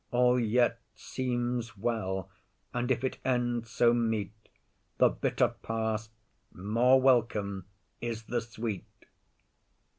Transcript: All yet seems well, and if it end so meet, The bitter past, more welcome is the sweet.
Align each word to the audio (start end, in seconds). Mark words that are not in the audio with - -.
All 0.09 0.39
yet 0.39 0.79
seems 0.95 1.77
well, 1.77 2.27
and 2.73 2.89
if 2.89 3.03
it 3.03 3.19
end 3.23 3.67
so 3.67 3.93
meet, 3.93 4.31
The 4.97 5.09
bitter 5.09 5.49
past, 5.49 6.09
more 6.51 6.99
welcome 6.99 7.65
is 8.01 8.23
the 8.23 8.41
sweet. 8.41 8.85